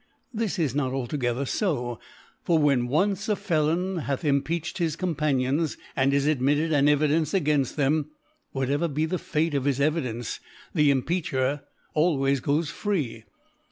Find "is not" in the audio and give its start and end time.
0.57-0.93